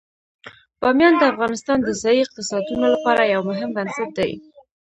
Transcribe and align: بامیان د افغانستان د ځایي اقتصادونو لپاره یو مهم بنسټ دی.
بامیان 0.81 1.13
د 1.17 1.23
افغانستان 1.33 1.77
د 1.83 1.89
ځایي 2.01 2.19
اقتصادونو 2.23 2.85
لپاره 2.93 3.31
یو 3.33 3.41
مهم 3.49 3.69
بنسټ 3.77 4.09
دی. 4.19 4.31